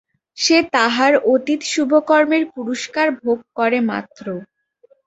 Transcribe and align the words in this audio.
সে 0.37 0.57
তাহার 0.73 1.13
অতীত 1.33 1.61
শুভকর্মের 1.71 2.43
পুরস্কার 2.55 3.07
ভোগ 3.19 3.39
করে 3.57 3.79
মাত্র। 3.89 4.25